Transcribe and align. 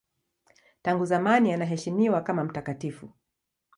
Tangu 0.81 1.05
zamani 1.05 1.53
anaheshimiwa 1.53 2.21
kama 2.21 2.43
mtakatifu. 2.43 3.09